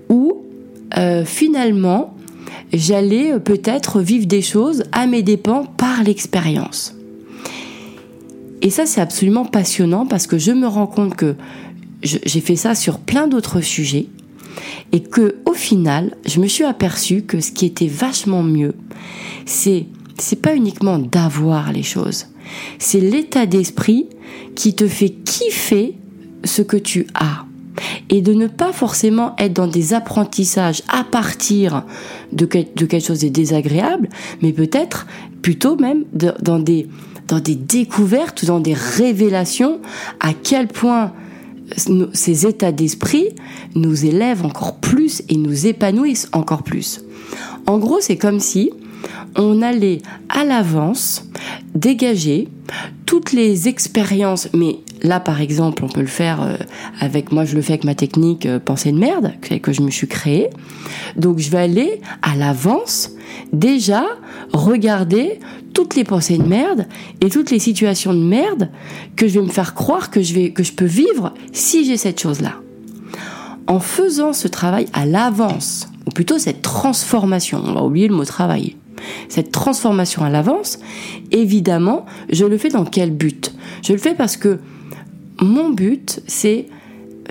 où 0.09 0.43
euh, 0.97 1.25
finalement 1.25 2.15
j'allais 2.73 3.33
euh, 3.33 3.39
peut-être 3.39 4.01
vivre 4.01 4.25
des 4.25 4.41
choses 4.41 4.83
à 4.91 5.07
mes 5.07 5.21
dépens 5.21 5.65
par 5.65 6.03
l'expérience. 6.03 6.95
Et 8.61 8.69
ça, 8.69 8.85
c'est 8.85 9.01
absolument 9.01 9.45
passionnant 9.45 10.05
parce 10.05 10.27
que 10.27 10.37
je 10.37 10.51
me 10.51 10.67
rends 10.67 10.87
compte 10.87 11.15
que 11.15 11.35
j'ai 12.01 12.41
fait 12.41 12.55
ça 12.55 12.75
sur 12.75 12.99
plein 12.99 13.27
d'autres 13.27 13.61
sujets 13.61 14.07
et 14.91 15.01
que 15.01 15.35
au 15.45 15.53
final, 15.53 16.15
je 16.25 16.39
me 16.39 16.47
suis 16.47 16.63
aperçu 16.63 17.21
que 17.21 17.39
ce 17.39 17.51
qui 17.51 17.65
était 17.65 17.87
vachement 17.87 18.43
mieux, 18.43 18.73
c'est 19.45 19.85
c'est 20.19 20.41
pas 20.41 20.55
uniquement 20.55 20.99
d'avoir 20.99 21.71
les 21.71 21.83
choses, 21.83 22.27
c'est 22.77 22.99
l'état 22.99 23.45
d'esprit 23.45 24.07
qui 24.55 24.75
te 24.75 24.87
fait 24.87 25.09
kiffer 25.09 25.95
ce 26.43 26.61
que 26.61 26.77
tu 26.77 27.07
as 27.13 27.45
et 28.09 28.21
de 28.21 28.33
ne 28.33 28.47
pas 28.47 28.73
forcément 28.73 29.35
être 29.37 29.53
dans 29.53 29.67
des 29.67 29.93
apprentissages 29.93 30.81
à 30.89 31.03
partir 31.03 31.85
de, 32.33 32.45
de 32.45 32.85
quelque 32.85 33.05
chose 33.05 33.21
de 33.21 33.29
désagréable, 33.29 34.09
mais 34.41 34.51
peut-être 34.51 35.07
plutôt 35.41 35.77
même 35.77 36.03
dans 36.13 36.59
des 36.59 36.87
dans 37.27 37.39
des 37.39 37.55
découvertes 37.55 38.41
ou 38.41 38.47
dans 38.47 38.59
des 38.59 38.73
révélations 38.73 39.79
à 40.19 40.33
quel 40.33 40.67
point 40.67 41.13
ces 42.13 42.47
états 42.47 42.71
d'esprit 42.71 43.27
nous 43.75 44.03
élèvent 44.05 44.43
encore 44.43 44.77
plus 44.77 45.21
et 45.29 45.37
nous 45.37 45.67
épanouissent 45.67 46.27
encore 46.31 46.63
plus. 46.63 47.01
En 47.67 47.77
gros, 47.77 47.99
c'est 48.01 48.17
comme 48.17 48.39
si 48.39 48.71
on 49.35 49.61
allait 49.61 50.01
à 50.29 50.43
l'avance 50.43 51.23
dégager 51.75 52.47
toutes 53.05 53.31
les 53.31 53.67
expériences, 53.67 54.49
mais 54.53 54.77
là 55.01 55.19
par 55.19 55.41
exemple 55.41 55.83
on 55.83 55.87
peut 55.87 56.01
le 56.01 56.07
faire 56.07 56.41
euh, 56.41 56.57
avec, 56.99 57.31
moi 57.31 57.45
je 57.45 57.55
le 57.55 57.61
fais 57.61 57.73
avec 57.73 57.83
ma 57.83 57.95
technique 57.95 58.45
euh, 58.45 58.59
pensée 58.59 58.91
de 58.91 58.99
merde 58.99 59.33
que 59.41 59.71
je 59.71 59.81
me 59.81 59.89
suis 59.89 60.07
créée, 60.07 60.49
donc 61.15 61.39
je 61.39 61.49
vais 61.49 61.59
aller 61.59 62.01
à 62.21 62.35
l'avance 62.35 63.11
déjà 63.53 64.03
regarder 64.53 65.39
toutes 65.73 65.95
les 65.95 66.03
pensées 66.03 66.37
de 66.37 66.43
merde 66.43 66.87
et 67.21 67.29
toutes 67.29 67.51
les 67.51 67.59
situations 67.59 68.13
de 68.13 68.19
merde 68.19 68.69
que 69.15 69.27
je 69.27 69.39
vais 69.39 69.45
me 69.45 69.51
faire 69.51 69.73
croire 69.73 70.09
que 70.09 70.21
je, 70.21 70.33
vais, 70.33 70.51
que 70.51 70.63
je 70.63 70.73
peux 70.73 70.85
vivre 70.85 71.33
si 71.53 71.85
j'ai 71.85 71.97
cette 71.97 72.19
chose-là. 72.19 72.55
En 73.67 73.79
faisant 73.79 74.33
ce 74.33 74.47
travail 74.47 74.87
à 74.93 75.05
l'avance, 75.05 75.87
ou 76.07 76.11
plutôt 76.11 76.39
cette 76.39 76.61
transformation, 76.61 77.61
on 77.63 77.73
va 77.73 77.83
oublier 77.83 78.07
le 78.07 78.15
mot 78.15 78.25
travail, 78.25 78.75
cette 79.27 79.51
transformation 79.51 80.23
à 80.23 80.29
l'avance, 80.29 80.79
évidemment, 81.31 82.05
je 82.31 82.45
le 82.45 82.57
fais 82.57 82.69
dans 82.69 82.85
quel 82.85 83.11
but? 83.11 83.53
Je 83.83 83.93
le 83.93 83.99
fais 83.99 84.13
parce 84.13 84.37
que 84.37 84.59
mon 85.41 85.69
but, 85.69 86.21
c'est 86.27 86.67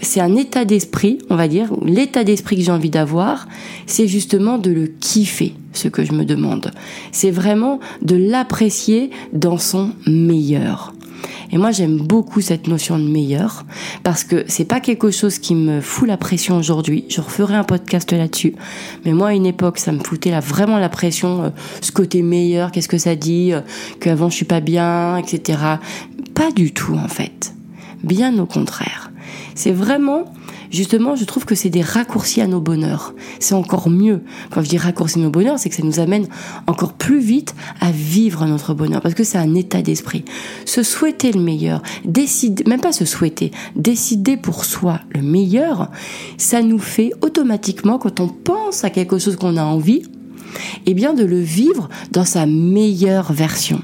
c'est 0.00 0.20
un 0.20 0.36
état 0.36 0.64
d'esprit, 0.64 1.18
on 1.28 1.36
va 1.36 1.48
dire, 1.48 1.72
l'état 1.84 2.22
d'esprit 2.24 2.56
que 2.56 2.62
j'ai 2.62 2.70
envie 2.70 2.90
d'avoir, 2.90 3.48
c'est 3.86 4.06
justement 4.06 4.58
de 4.58 4.70
le 4.70 4.86
kiffer, 4.86 5.54
ce 5.72 5.88
que 5.88 6.04
je 6.04 6.12
me 6.12 6.24
demande. 6.24 6.70
C'est 7.10 7.32
vraiment 7.32 7.80
de 8.02 8.14
l'apprécier 8.14 9.10
dans 9.32 9.58
son 9.58 9.90
meilleur. 10.06 10.94
Et 11.50 11.58
moi, 11.58 11.70
j'aime 11.70 11.98
beaucoup 11.98 12.40
cette 12.40 12.66
notion 12.66 12.98
de 12.98 13.08
meilleur 13.08 13.64
parce 14.02 14.24
que 14.24 14.44
c'est 14.48 14.64
pas 14.64 14.80
quelque 14.80 15.10
chose 15.10 15.38
qui 15.38 15.54
me 15.54 15.80
fout 15.80 16.06
la 16.06 16.16
pression 16.16 16.56
aujourd'hui. 16.56 17.04
Je 17.08 17.20
referai 17.20 17.54
un 17.54 17.64
podcast 17.64 18.12
là-dessus. 18.12 18.54
Mais 19.04 19.12
moi, 19.12 19.28
à 19.28 19.34
une 19.34 19.46
époque, 19.46 19.78
ça 19.78 19.92
me 19.92 20.00
foutait 20.00 20.30
là, 20.30 20.40
vraiment 20.40 20.78
la 20.78 20.88
pression, 20.88 21.44
euh, 21.44 21.50
ce 21.80 21.92
côté 21.92 22.22
meilleur, 22.22 22.70
qu'est-ce 22.70 22.88
que 22.88 22.98
ça 22.98 23.14
dit, 23.14 23.52
euh, 23.52 23.60
qu'avant 24.00 24.28
je 24.28 24.36
suis 24.36 24.44
pas 24.44 24.60
bien, 24.60 25.16
etc. 25.16 25.58
Pas 26.34 26.50
du 26.50 26.72
tout, 26.72 26.94
en 26.94 27.08
fait. 27.08 27.54
Bien 28.02 28.38
au 28.38 28.46
contraire. 28.46 29.10
C'est 29.54 29.72
vraiment 29.72 30.24
justement, 30.70 31.16
je 31.16 31.24
trouve 31.24 31.44
que 31.44 31.54
c'est 31.54 31.70
des 31.70 31.82
raccourcis 31.82 32.40
à 32.40 32.46
nos 32.46 32.60
bonheurs. 32.60 33.14
C'est 33.40 33.54
encore 33.54 33.90
mieux. 33.90 34.22
Quand 34.50 34.62
je 34.62 34.68
dis 34.68 34.78
raccourcis 34.78 35.18
à 35.18 35.22
nos 35.22 35.30
bonheurs, 35.30 35.58
c'est 35.58 35.68
que 35.68 35.76
ça 35.76 35.82
nous 35.82 36.00
amène 36.00 36.26
encore 36.66 36.92
plus 36.92 37.20
vite 37.20 37.54
à 37.80 37.90
vivre 37.90 38.44
notre 38.46 38.74
bonheur, 38.74 39.00
parce 39.00 39.14
que 39.14 39.24
c'est 39.24 39.38
un 39.38 39.54
état 39.54 39.82
d'esprit. 39.82 40.24
Se 40.64 40.82
souhaiter 40.82 41.32
le 41.32 41.40
meilleur, 41.40 41.82
décider, 42.04 42.64
même 42.64 42.80
pas 42.80 42.92
se 42.92 43.04
souhaiter, 43.04 43.50
décider 43.76 44.36
pour 44.36 44.64
soi 44.64 45.00
le 45.10 45.22
meilleur, 45.22 45.90
ça 46.36 46.62
nous 46.62 46.78
fait 46.78 47.12
automatiquement, 47.20 47.98
quand 47.98 48.20
on 48.20 48.28
pense 48.28 48.84
à 48.84 48.90
quelque 48.90 49.18
chose 49.18 49.36
qu'on 49.36 49.56
a 49.56 49.64
envie, 49.64 50.02
eh 50.86 50.94
bien 50.94 51.14
de 51.14 51.24
le 51.24 51.40
vivre 51.40 51.88
dans 52.12 52.24
sa 52.24 52.46
meilleure 52.46 53.32
version. 53.32 53.82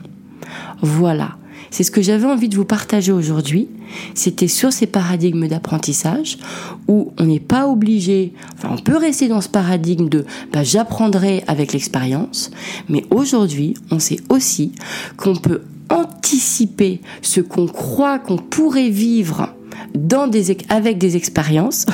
Voilà. 0.82 1.36
C'est 1.74 1.82
ce 1.82 1.90
que 1.90 2.02
j'avais 2.02 2.26
envie 2.26 2.48
de 2.48 2.54
vous 2.54 2.64
partager 2.64 3.10
aujourd'hui. 3.10 3.66
C'était 4.14 4.46
sur 4.46 4.72
ces 4.72 4.86
paradigmes 4.86 5.48
d'apprentissage 5.48 6.38
où 6.86 7.12
on 7.18 7.24
n'est 7.24 7.40
pas 7.40 7.66
obligé, 7.66 8.32
enfin 8.56 8.68
on 8.70 8.80
peut 8.80 8.96
rester 8.96 9.26
dans 9.26 9.40
ce 9.40 9.48
paradigme 9.48 10.08
de 10.08 10.24
bah, 10.52 10.62
j'apprendrai 10.62 11.42
avec 11.48 11.72
l'expérience, 11.72 12.52
mais 12.88 13.04
aujourd'hui 13.10 13.74
on 13.90 13.98
sait 13.98 14.20
aussi 14.28 14.70
qu'on 15.16 15.34
peut 15.34 15.62
anticiper 15.90 17.00
ce 17.22 17.40
qu'on 17.40 17.66
croit 17.66 18.20
qu'on 18.20 18.36
pourrait 18.36 18.90
vivre 18.90 19.48
dans 19.96 20.28
des, 20.28 20.56
avec 20.68 20.98
des 20.98 21.16
expériences 21.16 21.86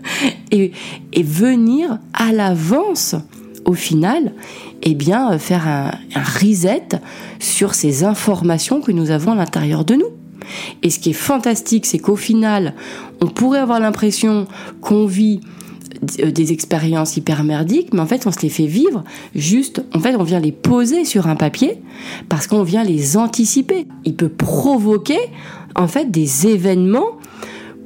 et, 0.50 0.72
et 1.12 1.22
venir 1.22 1.98
à 2.14 2.32
l'avance 2.32 3.14
au 3.66 3.74
final 3.74 4.32
eh 4.82 4.94
bien, 4.94 5.32
euh, 5.32 5.38
faire 5.38 5.66
un, 5.66 5.90
reset 6.40 6.88
sur 7.38 7.74
ces 7.74 8.04
informations 8.04 8.80
que 8.80 8.92
nous 8.92 9.10
avons 9.10 9.32
à 9.32 9.34
l'intérieur 9.34 9.84
de 9.84 9.94
nous. 9.94 10.08
Et 10.82 10.90
ce 10.90 10.98
qui 10.98 11.10
est 11.10 11.14
fantastique, 11.14 11.86
c'est 11.86 11.98
qu'au 11.98 12.16
final, 12.16 12.74
on 13.20 13.26
pourrait 13.26 13.58
avoir 13.58 13.80
l'impression 13.80 14.46
qu'on 14.80 15.06
vit 15.06 15.40
euh, 16.20 16.30
des 16.30 16.52
expériences 16.52 17.16
hyper 17.16 17.42
merdiques, 17.42 17.92
mais 17.92 18.00
en 18.00 18.06
fait, 18.06 18.26
on 18.26 18.32
se 18.32 18.40
les 18.40 18.48
fait 18.48 18.66
vivre 18.66 19.02
juste, 19.34 19.84
en 19.94 20.00
fait, 20.00 20.14
on 20.16 20.22
vient 20.22 20.40
les 20.40 20.52
poser 20.52 21.04
sur 21.04 21.26
un 21.26 21.36
papier 21.36 21.82
parce 22.28 22.46
qu'on 22.46 22.62
vient 22.62 22.84
les 22.84 23.16
anticiper. 23.16 23.86
Il 24.04 24.14
peut 24.14 24.28
provoquer, 24.28 25.18
en 25.74 25.88
fait, 25.88 26.10
des 26.10 26.46
événements 26.46 27.18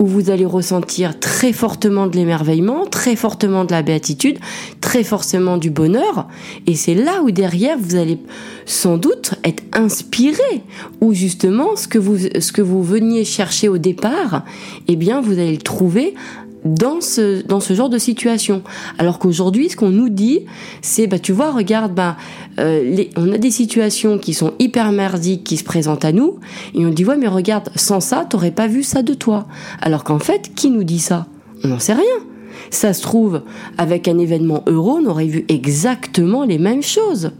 où 0.00 0.06
vous 0.06 0.30
allez 0.30 0.46
ressentir 0.46 1.20
très 1.20 1.52
fortement 1.52 2.06
de 2.06 2.16
l'émerveillement, 2.16 2.86
très 2.86 3.14
fortement 3.14 3.64
de 3.64 3.70
la 3.70 3.82
béatitude, 3.82 4.38
très 4.80 5.04
fortement 5.04 5.58
du 5.58 5.70
bonheur. 5.70 6.26
Et 6.66 6.74
c'est 6.74 6.94
là 6.94 7.22
où 7.22 7.30
derrière, 7.30 7.76
vous 7.78 7.96
allez 7.96 8.18
sans 8.64 8.96
doute 8.96 9.34
être 9.44 9.62
inspiré, 9.72 10.62
ou 11.02 11.12
justement 11.12 11.76
ce 11.76 11.86
que 11.86 11.98
vous, 11.98 12.16
ce 12.18 12.50
que 12.50 12.62
vous 12.62 12.82
veniez 12.82 13.24
chercher 13.24 13.68
au 13.68 13.76
départ, 13.78 14.44
eh 14.88 14.96
bien, 14.96 15.20
vous 15.20 15.34
allez 15.34 15.52
le 15.52 15.62
trouver 15.62 16.14
dans 16.64 17.00
ce, 17.00 17.42
dans 17.46 17.60
ce 17.60 17.74
genre 17.74 17.88
de 17.88 17.98
situation. 17.98 18.62
Alors 18.98 19.18
qu'aujourd'hui, 19.18 19.68
ce 19.68 19.76
qu'on 19.76 19.90
nous 19.90 20.08
dit, 20.08 20.40
c'est, 20.82 21.06
bah, 21.06 21.18
tu 21.18 21.32
vois, 21.32 21.52
regarde, 21.52 21.94
bah, 21.94 22.16
euh, 22.58 22.82
les, 22.82 23.10
on 23.16 23.32
a 23.32 23.38
des 23.38 23.50
situations 23.50 24.18
qui 24.18 24.34
sont 24.34 24.52
hyper 24.58 24.92
merdiques 24.92 25.44
qui 25.44 25.56
se 25.56 25.64
présentent 25.64 26.04
à 26.04 26.12
nous, 26.12 26.38
et 26.74 26.84
on 26.84 26.90
dit, 26.90 27.04
ouais, 27.04 27.16
mais 27.16 27.28
regarde, 27.28 27.70
sans 27.76 28.00
ça, 28.00 28.26
t'aurais 28.28 28.50
pas 28.50 28.66
vu 28.66 28.82
ça 28.82 29.02
de 29.02 29.14
toi. 29.14 29.46
Alors 29.80 30.04
qu'en 30.04 30.18
fait, 30.18 30.52
qui 30.54 30.70
nous 30.70 30.84
dit 30.84 30.98
ça? 30.98 31.26
On 31.64 31.68
n'en 31.68 31.78
sait 31.78 31.94
rien. 31.94 32.04
Ça 32.70 32.92
se 32.92 33.02
trouve, 33.02 33.42
avec 33.78 34.06
un 34.08 34.18
événement 34.18 34.62
euro, 34.66 34.98
on 35.02 35.06
aurait 35.06 35.26
vu 35.26 35.44
exactement 35.48 36.44
les 36.44 36.58
mêmes 36.58 36.82
choses. 36.82 37.32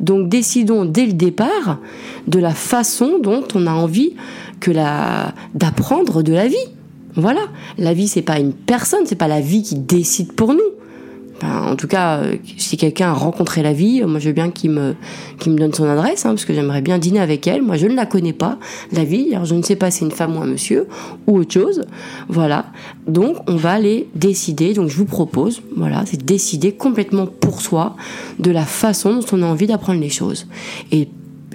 Donc 0.00 0.28
décidons 0.28 0.84
dès 0.84 1.06
le 1.06 1.12
départ 1.12 1.78
de 2.26 2.38
la 2.38 2.52
façon 2.52 3.18
dont 3.22 3.44
on 3.54 3.66
a 3.66 3.72
envie 3.72 4.14
que 4.60 4.70
la 4.70 5.34
d'apprendre 5.54 6.22
de 6.22 6.32
la 6.32 6.48
vie. 6.48 6.56
Voilà, 7.16 7.40
la 7.78 7.94
vie 7.94 8.08
c'est 8.08 8.22
pas 8.22 8.38
une 8.38 8.52
personne, 8.52 9.06
c'est 9.06 9.16
pas 9.16 9.28
la 9.28 9.40
vie 9.40 9.62
qui 9.62 9.74
décide 9.76 10.32
pour 10.34 10.52
nous. 10.52 10.60
en 11.42 11.76
tout 11.76 11.86
cas, 11.86 12.18
euh, 12.18 12.36
si 12.58 12.76
quelqu'un 12.76 13.08
a 13.08 13.12
rencontré 13.14 13.62
la 13.62 13.72
vie, 13.72 14.02
moi 14.06 14.18
je 14.18 14.28
veux 14.28 14.34
bien 14.34 14.50
qu'il 14.50 14.70
me, 14.70 14.94
qu'il 15.38 15.52
me 15.52 15.58
donne 15.58 15.72
son 15.72 15.84
adresse, 15.86 16.26
hein, 16.26 16.30
parce 16.30 16.44
que 16.44 16.52
j'aimerais 16.52 16.82
bien 16.82 16.98
dîner 16.98 17.20
avec 17.20 17.46
elle. 17.46 17.62
Moi 17.62 17.76
je 17.76 17.86
ne 17.86 17.94
la 17.94 18.04
connais 18.04 18.34
pas, 18.34 18.58
la 18.92 19.04
vie, 19.04 19.34
alors 19.34 19.46
je 19.46 19.54
ne 19.54 19.62
sais 19.62 19.76
pas 19.76 19.90
si 19.90 20.00
c'est 20.00 20.04
une 20.04 20.10
femme 20.10 20.36
ou 20.36 20.42
un 20.42 20.46
monsieur, 20.46 20.88
ou 21.26 21.38
autre 21.38 21.52
chose. 21.52 21.82
Voilà, 22.28 22.66
donc 23.06 23.36
on 23.48 23.56
va 23.56 23.72
aller 23.72 24.08
décider, 24.14 24.74
donc 24.74 24.88
je 24.88 24.96
vous 24.96 25.06
propose, 25.06 25.62
voilà, 25.74 26.04
c'est 26.04 26.22
décider 26.22 26.72
complètement 26.72 27.26
pour 27.26 27.62
soi 27.62 27.96
de 28.38 28.50
la 28.50 28.64
façon 28.64 29.14
dont 29.14 29.26
on 29.32 29.42
a 29.42 29.46
envie 29.46 29.66
d'apprendre 29.66 30.00
les 30.00 30.10
choses. 30.10 30.46
Et 30.92 31.08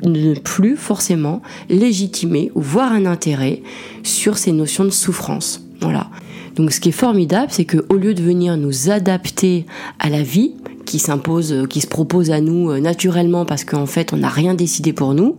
ne 0.03 0.35
plus 0.35 0.75
forcément 0.77 1.41
légitimer 1.69 2.51
ou 2.55 2.61
voir 2.61 2.91
un 2.91 3.05
intérêt 3.05 3.61
sur 4.03 4.37
ces 4.37 4.51
notions 4.51 4.85
de 4.85 4.89
souffrance. 4.89 5.65
Voilà. 5.81 6.09
Donc 6.55 6.71
ce 6.71 6.79
qui 6.79 6.89
est 6.89 6.93
formidable, 6.93 7.47
c'est 7.51 7.65
que 7.65 7.85
au 7.89 7.95
lieu 7.95 8.13
de 8.13 8.21
venir 8.21 8.57
nous 8.57 8.89
adapter 8.89 9.65
à 9.99 10.09
la 10.09 10.21
vie 10.21 10.53
qui 10.85 10.99
s'impose, 10.99 11.67
qui 11.69 11.79
se 11.79 11.87
propose 11.87 12.31
à 12.31 12.41
nous 12.41 12.69
euh, 12.69 12.79
naturellement 12.79 13.45
parce 13.45 13.63
qu'en 13.63 13.85
fait 13.85 14.13
on 14.13 14.17
n'a 14.17 14.29
rien 14.29 14.53
décidé 14.53 14.93
pour 14.93 15.13
nous, 15.13 15.37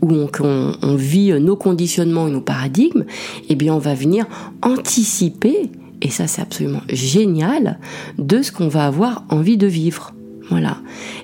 ou 0.00 0.12
on, 0.12 0.94
vit 0.94 1.32
nos 1.40 1.56
conditionnements 1.56 2.28
et 2.28 2.30
nos 2.30 2.40
paradigmes, 2.40 3.04
eh 3.48 3.54
bien 3.56 3.74
on 3.74 3.78
va 3.78 3.94
venir 3.94 4.26
anticiper, 4.62 5.70
et 6.00 6.10
ça 6.10 6.26
c'est 6.26 6.42
absolument 6.42 6.82
génial, 6.88 7.78
de 8.18 8.42
ce 8.42 8.52
qu'on 8.52 8.68
va 8.68 8.86
avoir 8.86 9.24
envie 9.28 9.56
de 9.56 9.66
vivre. 9.66 10.12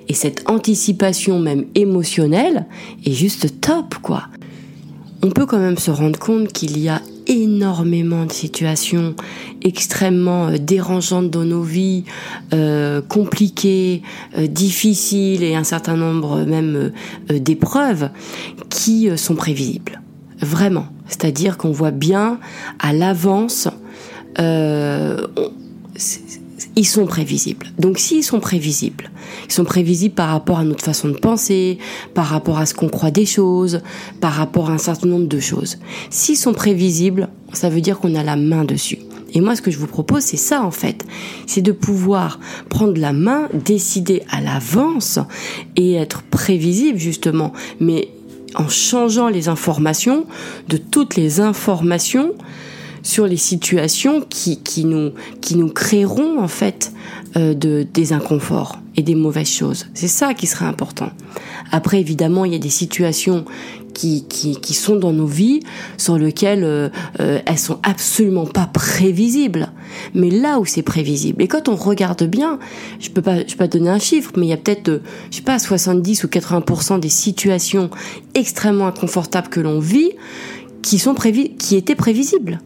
Et 0.09 0.15
cette 0.15 0.49
anticipation 0.49 1.39
même 1.39 1.67
émotionnelle 1.75 2.67
est 3.05 3.13
juste 3.13 3.61
top, 3.61 3.97
quoi. 4.03 4.25
On 5.23 5.31
peut 5.31 5.47
quand 5.47 5.59
même 5.59 5.79
se 5.79 5.91
rendre 5.91 6.19
compte 6.19 6.53
qu'il 6.53 6.79
y 6.79 6.89
a 6.89 7.03
énormément 7.29 8.25
de 8.25 8.33
situations 8.33 9.15
extrêmement 9.63 10.49
euh, 10.49 10.57
dérangeantes 10.59 11.31
dans 11.31 11.45
nos 11.45 11.63
vies, 11.63 12.05
euh, 12.55 13.03
compliquées, 13.03 14.03
euh, 14.37 14.47
difficiles 14.47 15.43
et 15.45 15.55
un 15.55 15.65
certain 15.65 15.97
nombre 15.97 16.45
même 16.45 16.93
d'épreuves 17.29 18.11
qui 18.71 19.11
sont 19.17 19.35
prévisibles. 19.35 20.01
Vraiment. 20.41 20.87
C'est-à-dire 21.07 21.59
qu'on 21.59 21.73
voit 21.73 21.91
bien 21.91 22.39
à 22.79 22.93
l'avance 22.93 23.69
ils 26.79 26.85
sont 26.85 27.07
prévisibles. 27.07 27.67
Donc 27.81 27.99
s'ils 27.99 28.23
sont 28.23 28.39
prévisibles, 28.39 29.11
ils 29.49 29.53
sont 29.53 29.65
prévisibles 29.65 30.15
par 30.15 30.29
rapport 30.29 30.61
à 30.61 30.65
notre 30.65 30.85
façon 30.85 31.09
de 31.09 31.19
penser, 31.19 31.79
par 32.15 32.27
rapport 32.27 32.61
à 32.61 32.67
ce 32.67 32.75
qu'on 32.75 32.89
croit 32.89 33.11
des 33.11 33.27
choses, 33.27 33.83
par 34.21 34.33
rapport 34.33 34.71
à 34.71 34.75
un 34.75 34.79
certain 34.79 35.09
nombre 35.09 35.27
de 35.27 35.41
choses. 35.41 35.79
S'ils 36.09 36.37
sont 36.37 36.55
prévisibles, 36.55 37.31
ça 37.53 37.69
veut 37.69 37.81
dire 37.81 37.99
qu'on 37.99 38.15
a 38.15 38.23
la 38.23 38.37
main 38.37 38.65
dessus. 38.65 39.01
Et 39.35 39.41
moi, 39.41 39.57
ce 39.57 39.61
que 39.61 39.73
je 39.73 39.79
vous 39.79 39.89
propose, 39.89 40.23
c'est 40.23 40.37
ça 40.37 40.63
en 40.63 40.71
fait. 40.71 41.05
C'est 41.49 41.63
de 41.63 41.73
pouvoir 41.73 42.39
prendre 42.69 42.97
la 42.97 43.13
main, 43.13 43.49
décider 43.53 44.23
à 44.31 44.41
l'avance 44.41 45.19
et 45.75 45.95
être 45.95 46.23
prévisible 46.23 46.99
justement, 46.99 47.53
mais 47.81 48.09
en 48.55 48.69
changeant 48.69 49.29
les 49.29 49.49
informations, 49.49 50.27
de 50.69 50.77
toutes 50.77 51.17
les 51.17 51.41
informations 51.41 52.35
sur 53.03 53.27
les 53.27 53.37
situations 53.37 54.21
qui, 54.29 54.61
qui, 54.63 54.85
nous, 54.85 55.13
qui 55.41 55.57
nous 55.57 55.69
créeront 55.69 56.41
en 56.41 56.49
fait 56.49 56.93
euh, 57.37 57.55
de, 57.55 57.87
des 57.93 58.13
inconforts 58.13 58.79
et 58.97 59.03
des 59.03 59.15
mauvaises 59.15 59.51
choses. 59.51 59.87
C'est 59.95 60.09
ça 60.09 60.35
qui 60.35 60.47
serait 60.47 60.65
important. 60.65 61.11
Après, 61.71 62.01
évidemment, 62.01 62.45
il 62.45 62.53
y 62.53 62.57
a 62.57 62.61
des 62.61 62.71
situations 62.71 63.45
qui, 63.95 64.25
qui, 64.29 64.61
qui 64.61 64.75
sont 64.75 64.97
dans 64.97 65.13
nos 65.13 65.27
vies 65.27 65.61
sur 65.97 66.19
lesquelles 66.19 66.65
euh, 66.65 66.89
euh, 67.21 67.41
elles 67.47 67.59
sont 67.59 67.79
absolument 67.83 68.47
pas 68.47 68.67
prévisibles. 68.67 69.71
Mais 70.15 70.31
là 70.31 70.59
où 70.59 70.65
c'est 70.65 70.83
prévisible, 70.83 71.43
et 71.43 71.49
quand 71.49 71.69
on 71.69 71.75
regarde 71.75 72.25
bien, 72.25 72.59
je 73.01 73.11
peux 73.11 73.23
pas, 73.23 73.39
je 73.41 73.53
peux 73.53 73.57
pas 73.57 73.69
donner 73.69 73.91
un 73.91 73.99
chiffre, 73.99 74.33
mais 74.37 74.47
il 74.47 74.51
y 74.51 74.53
a 74.53 74.57
peut-être, 74.57 75.03
je 75.31 75.37
sais 75.37 75.43
pas, 75.43 75.59
70 75.59 76.25
ou 76.25 76.29
80% 76.29 77.01
des 77.01 77.09
situations 77.09 77.91
extrêmement 78.35 78.87
inconfortables 78.87 79.49
que 79.49 79.61
l'on 79.61 79.81
vit 79.81 80.13
qui 80.83 80.99
sont 80.99 81.15
qui 81.15 81.77
étaient 81.77 81.97
prévisibles. 81.97 82.61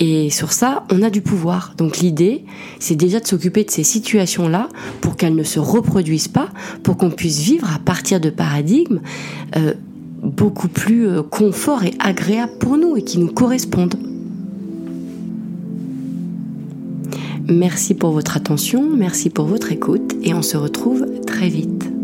Et 0.00 0.30
sur 0.30 0.52
ça, 0.52 0.84
on 0.92 1.02
a 1.02 1.10
du 1.10 1.20
pouvoir. 1.20 1.74
Donc 1.76 1.98
l'idée, 1.98 2.44
c'est 2.78 2.94
déjà 2.94 3.18
de 3.18 3.26
s'occuper 3.26 3.64
de 3.64 3.70
ces 3.70 3.82
situations-là 3.82 4.68
pour 5.00 5.16
qu'elles 5.16 5.34
ne 5.34 5.42
se 5.42 5.58
reproduisent 5.58 6.28
pas, 6.28 6.48
pour 6.84 6.96
qu'on 6.96 7.10
puisse 7.10 7.40
vivre 7.40 7.68
à 7.74 7.80
partir 7.80 8.20
de 8.20 8.30
paradigmes 8.30 9.00
euh, 9.56 9.74
beaucoup 10.22 10.68
plus 10.68 11.08
euh, 11.08 11.22
confort 11.22 11.82
et 11.82 11.94
agréables 11.98 12.58
pour 12.60 12.76
nous 12.78 12.96
et 12.96 13.02
qui 13.02 13.18
nous 13.18 13.32
correspondent. 13.32 13.96
Merci 17.48 17.94
pour 17.94 18.12
votre 18.12 18.36
attention, 18.36 18.88
merci 18.94 19.30
pour 19.30 19.46
votre 19.46 19.72
écoute 19.72 20.14
et 20.22 20.32
on 20.32 20.42
se 20.42 20.56
retrouve 20.56 21.06
très 21.26 21.48
vite. 21.48 21.97